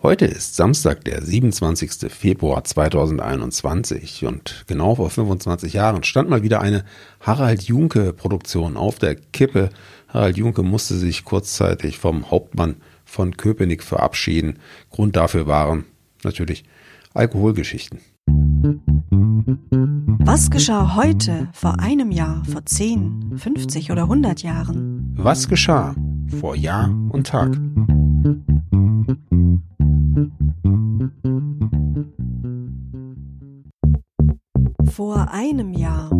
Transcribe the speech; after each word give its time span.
Heute 0.00 0.26
ist 0.26 0.54
Samstag, 0.54 1.04
der 1.04 1.22
27. 1.22 2.08
Februar 2.08 2.62
2021 2.62 4.26
und 4.26 4.62
genau 4.68 4.94
vor 4.94 5.10
25 5.10 5.72
Jahren 5.72 6.04
stand 6.04 6.30
mal 6.30 6.44
wieder 6.44 6.60
eine 6.60 6.84
Harald 7.18 7.64
Junke 7.64 8.12
Produktion 8.12 8.76
auf 8.76 9.00
der 9.00 9.16
Kippe. 9.16 9.70
Harald 10.06 10.36
Junke 10.36 10.62
musste 10.62 10.94
sich 10.94 11.24
kurzzeitig 11.24 11.98
vom 11.98 12.30
Hauptmann 12.30 12.76
von 13.04 13.36
Köpenick 13.36 13.82
verabschieden. 13.82 14.60
Grund 14.88 15.16
dafür 15.16 15.48
waren 15.48 15.84
natürlich 16.22 16.62
Alkoholgeschichten. 17.12 17.98
Was 20.20 20.48
geschah 20.52 20.94
heute, 20.94 21.48
vor 21.52 21.80
einem 21.80 22.12
Jahr, 22.12 22.44
vor 22.44 22.64
10, 22.64 23.32
50 23.36 23.90
oder 23.90 24.02
100 24.02 24.44
Jahren? 24.44 25.12
Was 25.16 25.48
geschah 25.48 25.96
vor 26.38 26.54
Jahr 26.54 26.88
und 27.10 27.26
Tag? 27.26 27.58
Vor 34.98 35.28
einem 35.30 35.74
Jahr. 35.74 36.10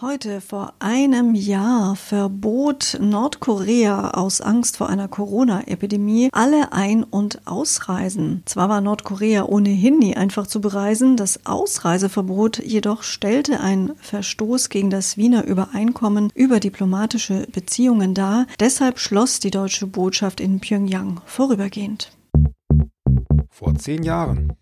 Heute 0.00 0.40
vor 0.40 0.74
einem 0.78 1.34
Jahr 1.34 1.96
verbot 1.96 2.96
Nordkorea 3.00 4.10
aus 4.10 4.40
Angst 4.40 4.76
vor 4.76 4.88
einer 4.88 5.08
Corona-Epidemie 5.08 6.28
alle 6.30 6.72
Ein- 6.72 7.02
und 7.02 7.44
Ausreisen. 7.44 8.42
Zwar 8.44 8.68
war 8.68 8.80
Nordkorea 8.80 9.46
ohnehin 9.46 9.98
nie 9.98 10.16
einfach 10.16 10.46
zu 10.46 10.60
bereisen, 10.60 11.16
das 11.16 11.44
Ausreiseverbot 11.44 12.62
jedoch 12.64 13.02
stellte 13.02 13.58
ein 13.58 13.90
Verstoß 13.96 14.68
gegen 14.68 14.90
das 14.90 15.16
Wiener 15.16 15.44
Übereinkommen 15.44 16.30
über 16.36 16.60
diplomatische 16.60 17.48
Beziehungen 17.50 18.14
dar. 18.14 18.46
Deshalb 18.60 19.00
schloss 19.00 19.40
die 19.40 19.50
deutsche 19.50 19.88
Botschaft 19.88 20.40
in 20.40 20.60
Pyongyang 20.60 21.20
vorübergehend. 21.26 22.12
Vor 23.50 23.74
zehn 23.74 24.04
Jahren. 24.04 24.52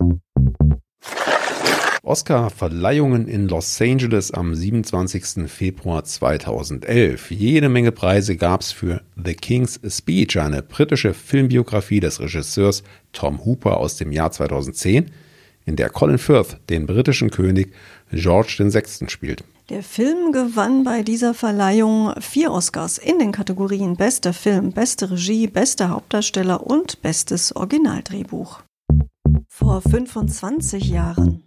Oscar-Verleihungen 2.05 3.27
in 3.29 3.49
Los 3.49 3.81
Angeles 3.81 4.31
am 4.31 4.55
27. 4.55 5.51
Februar 5.51 6.05
2011. 6.05 7.31
Jede 7.31 7.71
Menge 7.71 7.93
Preise 7.93 8.37
gab's 8.37 8.73
für 8.73 9.01
The 9.17 9.35
King's 9.35 9.81
Speech, 9.89 10.39
eine 10.39 10.63
britische 10.63 11.15
Filmbiografie 11.15 12.01
des 12.01 12.21
Regisseurs 12.21 12.83
Tom 13.13 13.45
Hooper 13.45 13.79
aus 13.79 13.97
dem 13.97 14.13
Jahr 14.13 14.31
2010, 14.31 15.11
in 15.65 15.77
der 15.77 15.89
Colin 15.89 16.19
Firth 16.19 16.59
den 16.69 16.85
britischen 16.87 17.31
König 17.31 17.73
George 18.13 18.57
VI. 18.59 19.09
spielt. 19.09 19.45
Der 19.71 19.83
Film 19.83 20.33
gewann 20.33 20.85
bei 20.85 21.03
dieser 21.03 21.33
Verleihung 21.33 22.13
vier 22.21 22.53
Oscars 22.53 22.99
in 22.99 23.19
den 23.19 23.33
Kategorien 23.33 23.97
Bester 23.97 24.35
Film, 24.35 24.73
Beste 24.73 25.11
Regie, 25.11 25.47
Bester 25.47 25.89
Hauptdarsteller 25.89 26.67
und 26.67 27.01
Bestes 27.01 27.57
Originaldrehbuch. 27.57 28.61
Vor 29.49 29.81
25 29.81 30.91
Jahren. 30.91 31.44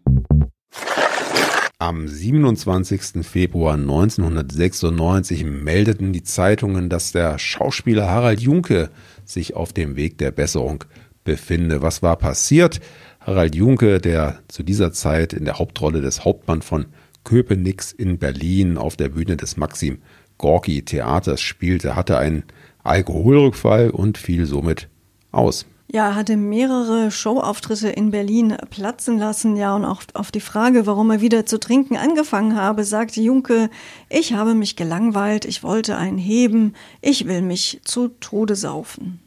Am 1.79 2.07
27. 2.07 3.23
Februar 3.23 3.75
1996 3.75 5.45
meldeten 5.45 6.11
die 6.11 6.23
Zeitungen, 6.23 6.89
dass 6.89 7.11
der 7.11 7.37
Schauspieler 7.37 8.09
Harald 8.09 8.39
Junke 8.41 8.89
sich 9.25 9.55
auf 9.55 9.73
dem 9.73 9.95
Weg 9.95 10.17
der 10.17 10.31
Besserung 10.31 10.83
befinde. 11.23 11.83
Was 11.83 12.01
war 12.01 12.15
passiert? 12.15 12.79
Harald 13.19 13.55
Junke, 13.55 13.99
der 13.99 14.39
zu 14.47 14.63
dieser 14.63 14.91
Zeit 14.91 15.33
in 15.33 15.45
der 15.45 15.59
Hauptrolle 15.59 16.01
des 16.01 16.25
Hauptmann 16.25 16.61
von 16.61 16.87
Köpenick 17.23 17.83
in 17.97 18.17
Berlin 18.17 18.77
auf 18.77 18.95
der 18.95 19.09
Bühne 19.09 19.37
des 19.37 19.55
Maxim 19.55 19.99
Gorki 20.37 20.83
Theaters 20.83 21.41
spielte, 21.41 21.95
hatte 21.95 22.17
einen 22.17 22.43
Alkoholrückfall 22.83 23.89
und 23.89 24.17
fiel 24.17 24.45
somit 24.45 24.89
aus. 25.31 25.65
Ja, 25.89 26.15
hatte 26.15 26.35
mehrere 26.35 27.11
Showauftritte 27.11 27.87
in 27.87 28.11
Berlin 28.11 28.57
platzen 28.69 29.17
lassen, 29.17 29.55
ja, 29.55 29.73
und 29.73 29.85
auch 29.85 30.03
auf 30.15 30.31
die 30.31 30.41
Frage, 30.41 30.85
warum 30.85 31.11
er 31.11 31.21
wieder 31.21 31.45
zu 31.45 31.59
trinken 31.59 31.95
angefangen 31.95 32.57
habe, 32.57 32.83
sagte 32.83 33.21
Junke, 33.21 33.69
ich 34.09 34.33
habe 34.33 34.53
mich 34.53 34.75
gelangweilt, 34.75 35.45
ich 35.45 35.63
wollte 35.63 35.95
einen 35.95 36.17
heben, 36.17 36.73
ich 37.01 37.25
will 37.25 37.41
mich 37.41 37.79
zu 37.85 38.09
Tode 38.09 38.57
saufen. 38.57 39.21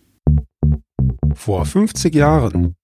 Vor 1.34 1.64
50 1.64 2.14
Jahren. 2.14 2.74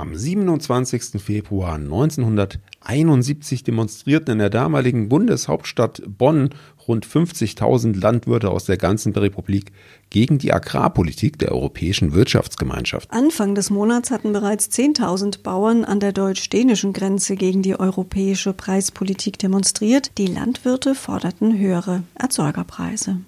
Am 0.00 0.16
27. 0.16 1.20
Februar 1.20 1.74
1971 1.74 3.64
demonstrierten 3.64 4.32
in 4.32 4.38
der 4.38 4.48
damaligen 4.48 5.10
Bundeshauptstadt 5.10 6.00
Bonn 6.06 6.54
rund 6.88 7.04
50.000 7.04 8.00
Landwirte 8.00 8.48
aus 8.48 8.64
der 8.64 8.78
ganzen 8.78 9.12
Republik 9.12 9.72
gegen 10.08 10.38
die 10.38 10.54
Agrarpolitik 10.54 11.38
der 11.38 11.52
Europäischen 11.52 12.14
Wirtschaftsgemeinschaft. 12.14 13.10
Anfang 13.10 13.54
des 13.54 13.68
Monats 13.68 14.10
hatten 14.10 14.32
bereits 14.32 14.70
10.000 14.70 15.42
Bauern 15.42 15.84
an 15.84 16.00
der 16.00 16.12
deutsch-dänischen 16.12 16.94
Grenze 16.94 17.36
gegen 17.36 17.60
die 17.60 17.78
europäische 17.78 18.54
Preispolitik 18.54 19.38
demonstriert. 19.38 20.16
Die 20.16 20.28
Landwirte 20.28 20.94
forderten 20.94 21.58
höhere 21.58 22.04
Erzeugerpreise. 22.14 23.18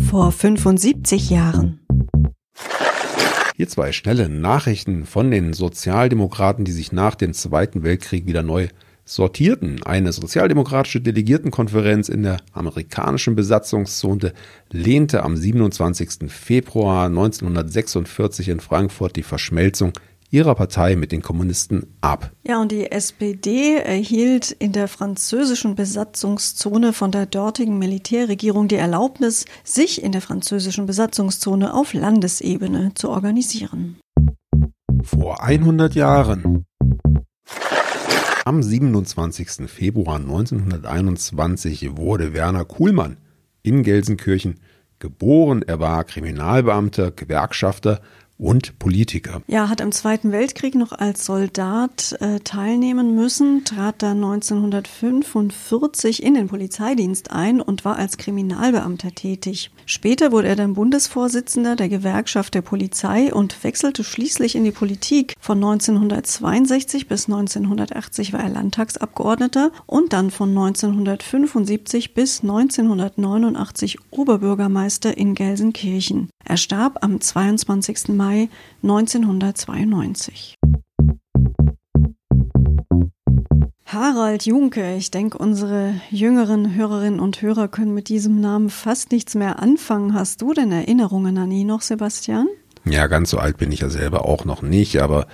Vor 0.00 0.32
75 0.32 1.28
Jahren. 1.28 1.83
Hier 3.56 3.68
zwei 3.68 3.92
schnelle 3.92 4.28
Nachrichten 4.28 5.06
von 5.06 5.30
den 5.30 5.52
Sozialdemokraten, 5.52 6.64
die 6.64 6.72
sich 6.72 6.90
nach 6.90 7.14
dem 7.14 7.32
Zweiten 7.34 7.84
Weltkrieg 7.84 8.26
wieder 8.26 8.42
neu 8.42 8.66
sortierten. 9.04 9.80
Eine 9.84 10.12
sozialdemokratische 10.12 11.00
Delegiertenkonferenz 11.00 12.08
in 12.08 12.24
der 12.24 12.38
amerikanischen 12.52 13.36
Besatzungszone 13.36 14.32
lehnte 14.72 15.22
am 15.22 15.36
27. 15.36 16.32
Februar 16.32 17.06
1946 17.06 18.48
in 18.48 18.58
Frankfurt 18.58 19.14
die 19.14 19.22
Verschmelzung 19.22 19.92
ihrer 20.34 20.56
Partei 20.56 20.96
mit 20.96 21.12
den 21.12 21.22
Kommunisten 21.22 21.86
ab. 22.00 22.32
Ja, 22.44 22.60
und 22.60 22.72
die 22.72 22.90
SPD 22.90 23.76
erhielt 23.76 24.50
in 24.50 24.72
der 24.72 24.88
französischen 24.88 25.76
Besatzungszone 25.76 26.92
von 26.92 27.12
der 27.12 27.26
dortigen 27.26 27.78
Militärregierung 27.78 28.66
die 28.66 28.74
Erlaubnis, 28.74 29.44
sich 29.62 30.02
in 30.02 30.10
der 30.10 30.20
französischen 30.20 30.86
Besatzungszone 30.86 31.72
auf 31.72 31.94
Landesebene 31.94 32.92
zu 32.94 33.10
organisieren. 33.10 33.96
Vor 35.04 35.40
100 35.44 35.94
Jahren. 35.94 36.64
Am 38.44 38.60
27. 38.60 39.70
Februar 39.70 40.16
1921 40.16 41.96
wurde 41.96 42.34
Werner 42.34 42.64
Kuhlmann 42.64 43.18
in 43.62 43.84
Gelsenkirchen 43.84 44.58
geboren. 44.98 45.62
Er 45.62 45.78
war 45.78 46.02
Kriminalbeamter, 46.02 47.12
Gewerkschafter 47.12 48.00
und 48.38 48.78
Politiker. 48.78 49.42
Ja, 49.46 49.68
hat 49.68 49.80
im 49.80 49.92
Zweiten 49.92 50.32
Weltkrieg 50.32 50.74
noch 50.74 50.92
als 50.92 51.24
Soldat 51.24 52.16
äh, 52.20 52.40
teilnehmen 52.40 53.14
müssen, 53.14 53.64
trat 53.64 54.02
dann 54.02 54.24
1945 54.24 56.22
in 56.22 56.34
den 56.34 56.48
Polizeidienst 56.48 57.30
ein 57.30 57.60
und 57.60 57.84
war 57.84 57.96
als 57.96 58.16
Kriminalbeamter 58.16 59.12
tätig. 59.14 59.70
Später 59.86 60.32
wurde 60.32 60.48
er 60.48 60.56
dann 60.56 60.74
Bundesvorsitzender 60.74 61.76
der 61.76 61.88
Gewerkschaft 61.88 62.54
der 62.54 62.62
Polizei 62.62 63.32
und 63.32 63.62
wechselte 63.62 64.02
schließlich 64.02 64.56
in 64.56 64.64
die 64.64 64.72
Politik. 64.72 65.34
Von 65.38 65.58
1962 65.58 67.06
bis 67.06 67.26
1980 67.26 68.32
war 68.32 68.40
er 68.40 68.48
Landtagsabgeordneter 68.48 69.70
und 69.86 70.12
dann 70.12 70.30
von 70.30 70.48
1975 70.50 72.14
bis 72.14 72.42
1989 72.42 73.98
Oberbürgermeister 74.10 75.16
in 75.16 75.34
Gelsenkirchen. 75.34 76.30
Er 76.46 76.58
starb 76.58 77.02
am 77.02 77.20
22. 77.20 78.08
Mai 78.08 78.48
1992. 78.82 80.56
Harald 83.86 84.44
Junke, 84.44 84.96
ich 84.96 85.10
denke, 85.10 85.38
unsere 85.38 85.94
jüngeren 86.10 86.74
Hörerinnen 86.74 87.20
und 87.20 87.40
Hörer 87.40 87.68
können 87.68 87.94
mit 87.94 88.08
diesem 88.08 88.40
Namen 88.40 88.68
fast 88.68 89.12
nichts 89.12 89.34
mehr 89.34 89.60
anfangen. 89.60 90.12
Hast 90.14 90.42
du 90.42 90.52
denn 90.52 90.72
Erinnerungen 90.72 91.38
an 91.38 91.50
ihn 91.50 91.68
noch, 91.68 91.80
Sebastian? 91.80 92.48
Ja, 92.84 93.06
ganz 93.06 93.30
so 93.30 93.38
alt 93.38 93.56
bin 93.56 93.72
ich 93.72 93.80
ja 93.80 93.88
selber 93.88 94.26
auch 94.26 94.44
noch 94.44 94.60
nicht, 94.60 95.00
aber 95.00 95.26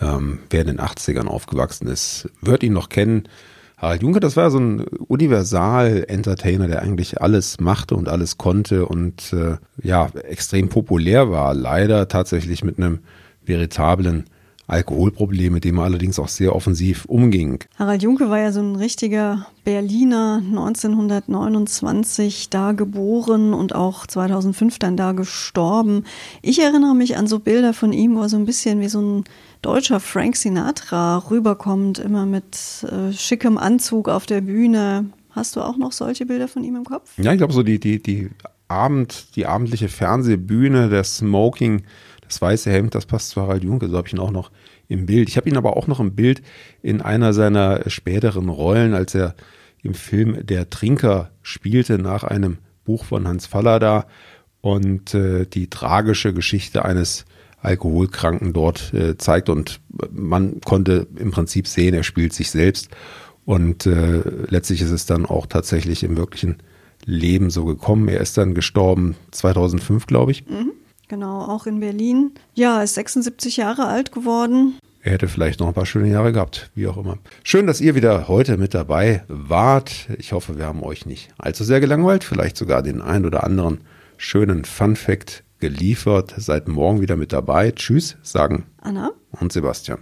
ähm, 0.00 0.40
wer 0.50 0.62
in 0.62 0.66
den 0.66 0.80
80ern 0.80 1.26
aufgewachsen 1.26 1.88
ist, 1.88 2.28
wird 2.42 2.62
ihn 2.62 2.74
noch 2.74 2.90
kennen. 2.90 3.28
Harald 3.78 4.02
Juncker, 4.02 4.18
das 4.18 4.36
war 4.36 4.50
so 4.50 4.58
ein 4.58 4.80
Universal-Entertainer, 4.80 6.66
der 6.66 6.82
eigentlich 6.82 7.22
alles 7.22 7.60
machte 7.60 7.94
und 7.94 8.08
alles 8.08 8.36
konnte 8.36 8.86
und 8.86 9.32
äh, 9.32 9.56
ja, 9.80 10.08
extrem 10.24 10.68
populär 10.68 11.30
war. 11.30 11.54
Leider 11.54 12.08
tatsächlich 12.08 12.64
mit 12.64 12.78
einem 12.78 12.98
veritablen 13.44 14.24
Alkoholproblem, 14.68 15.54
mit 15.54 15.64
dem 15.64 15.78
er 15.78 15.84
allerdings 15.84 16.18
auch 16.18 16.28
sehr 16.28 16.54
offensiv 16.54 17.06
umging. 17.06 17.64
Harald 17.78 18.02
Junke 18.02 18.28
war 18.28 18.38
ja 18.38 18.52
so 18.52 18.60
ein 18.60 18.76
richtiger 18.76 19.46
Berliner, 19.64 20.42
1929 20.44 22.50
da 22.50 22.72
geboren 22.72 23.54
und 23.54 23.74
auch 23.74 24.06
2005 24.06 24.78
dann 24.78 24.98
da 24.98 25.12
gestorben. 25.12 26.04
Ich 26.42 26.62
erinnere 26.62 26.94
mich 26.94 27.16
an 27.16 27.26
so 27.26 27.38
Bilder 27.38 27.72
von 27.72 27.94
ihm, 27.94 28.14
wo 28.14 28.20
er 28.20 28.28
so 28.28 28.36
ein 28.36 28.44
bisschen 28.44 28.80
wie 28.80 28.88
so 28.88 29.00
ein 29.00 29.24
deutscher 29.62 30.00
Frank 30.00 30.36
Sinatra 30.36 31.16
rüberkommt, 31.30 31.98
immer 31.98 32.26
mit 32.26 32.84
äh, 32.84 33.12
schickem 33.12 33.56
Anzug 33.56 34.10
auf 34.10 34.26
der 34.26 34.42
Bühne. 34.42 35.06
Hast 35.30 35.56
du 35.56 35.62
auch 35.62 35.78
noch 35.78 35.92
solche 35.92 36.26
Bilder 36.26 36.46
von 36.46 36.62
ihm 36.62 36.76
im 36.76 36.84
Kopf? 36.84 37.12
Ja, 37.16 37.32
ich 37.32 37.38
glaube, 37.38 37.54
so 37.54 37.62
die, 37.62 37.80
die, 37.80 38.02
die 38.02 38.28
Abend, 38.68 39.34
die 39.34 39.46
abendliche 39.46 39.88
Fernsehbühne, 39.88 40.90
der 40.90 41.04
Smoking, 41.04 41.84
das 42.28 42.40
weiße 42.40 42.70
Hemd, 42.70 42.94
das 42.94 43.06
passt 43.06 43.30
zu 43.30 43.40
Harald 43.40 43.64
Junke, 43.64 43.88
so 43.88 43.96
habe 43.96 44.06
ich 44.06 44.14
ihn 44.14 44.20
auch 44.20 44.30
noch 44.30 44.50
im 44.88 45.06
Bild. 45.06 45.28
Ich 45.28 45.36
habe 45.36 45.48
ihn 45.48 45.56
aber 45.56 45.76
auch 45.76 45.86
noch 45.86 46.00
im 46.00 46.14
Bild 46.14 46.42
in 46.82 47.00
einer 47.02 47.32
seiner 47.32 47.88
späteren 47.88 48.48
Rollen, 48.48 48.94
als 48.94 49.14
er 49.14 49.34
im 49.82 49.94
Film 49.94 50.44
Der 50.44 50.70
Trinker 50.70 51.30
spielte 51.42 51.98
nach 51.98 52.24
einem 52.24 52.58
Buch 52.84 53.04
von 53.04 53.28
Hans 53.28 53.46
Fallada 53.46 54.06
und 54.60 55.14
äh, 55.14 55.46
die 55.46 55.70
tragische 55.70 56.32
Geschichte 56.32 56.84
eines 56.84 57.24
Alkoholkranken 57.60 58.52
dort 58.52 58.92
äh, 58.94 59.16
zeigt 59.18 59.48
und 59.48 59.80
man 60.10 60.60
konnte 60.60 61.06
im 61.16 61.30
Prinzip 61.30 61.66
sehen, 61.66 61.94
er 61.94 62.02
spielt 62.02 62.32
sich 62.32 62.50
selbst 62.50 62.88
und 63.44 63.86
äh, 63.86 64.22
letztlich 64.48 64.82
ist 64.82 64.90
es 64.90 65.06
dann 65.06 65.26
auch 65.26 65.46
tatsächlich 65.46 66.02
im 66.04 66.16
wirklichen 66.16 66.56
Leben 67.04 67.50
so 67.50 67.64
gekommen. 67.64 68.08
Er 68.08 68.20
ist 68.20 68.36
dann 68.36 68.54
gestorben 68.54 69.16
2005, 69.30 70.06
glaube 70.06 70.32
ich. 70.32 70.46
Mhm, 70.46 70.72
genau, 71.08 71.40
auch 71.42 71.66
in 71.66 71.80
Berlin. 71.80 72.32
Ja, 72.54 72.82
ist 72.82 72.94
76 72.94 73.56
Jahre 73.56 73.86
alt 73.86 74.12
geworden. 74.12 74.78
Er 75.02 75.12
hätte 75.12 75.28
vielleicht 75.28 75.60
noch 75.60 75.68
ein 75.68 75.74
paar 75.74 75.86
schöne 75.86 76.08
Jahre 76.08 76.32
gehabt, 76.32 76.70
wie 76.74 76.86
auch 76.86 76.96
immer. 76.96 77.18
Schön, 77.42 77.66
dass 77.66 77.80
ihr 77.80 77.94
wieder 77.94 78.28
heute 78.28 78.56
mit 78.56 78.74
dabei 78.74 79.22
wart. 79.28 80.08
Ich 80.18 80.32
hoffe, 80.32 80.58
wir 80.58 80.66
haben 80.66 80.82
euch 80.82 81.06
nicht 81.06 81.30
allzu 81.38 81.64
sehr 81.64 81.80
gelangweilt, 81.80 82.24
vielleicht 82.24 82.56
sogar 82.56 82.82
den 82.82 83.00
ein 83.00 83.24
oder 83.24 83.44
anderen 83.44 83.80
schönen 84.16 84.64
Fun 84.64 84.96
Fact 84.96 85.44
geliefert. 85.60 86.34
Seid 86.36 86.68
morgen 86.68 87.00
wieder 87.00 87.16
mit 87.16 87.32
dabei. 87.32 87.70
Tschüss, 87.70 88.16
sagen 88.22 88.66
Anna 88.80 89.12
und 89.40 89.52
Sebastian. 89.52 90.00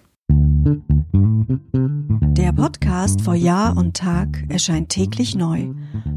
Der 2.36 2.52
Podcast 2.52 3.20
vor 3.20 3.34
Jahr 3.34 3.76
und 3.76 3.96
Tag 3.96 4.44
erscheint 4.48 4.88
täglich 4.88 5.34
neu. 5.34 5.68